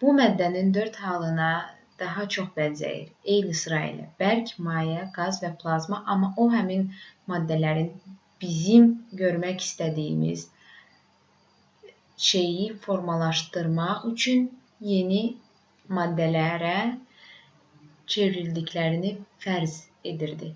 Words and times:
bu 0.00 0.12
maddənin 0.16 0.68
dörd 0.74 0.96
halına 1.04 1.46
daha 2.02 2.24
çox 2.34 2.50
bənzəyir 2.58 3.30
eyni 3.36 3.54
sıra 3.60 3.78
ilə: 3.86 4.04
bərk 4.22 4.50
maye 4.66 4.98
qaz 5.16 5.40
və 5.44 5.48
plazma 5.62 5.96
amma 6.14 6.28
o 6.44 6.44
həmin 6.52 6.84
maddələrin 7.32 7.88
bizim 8.44 8.86
görmək 9.22 9.64
istədiyimiz 9.66 10.44
şeyi 12.28 12.68
formalaşdırmaq 12.86 14.04
üçün 14.12 14.44
yeni 14.92 15.22
maddələrə 16.00 16.76
çevrildiklərini 18.16 19.10
fərz 19.48 19.76
edirdi 20.14 20.52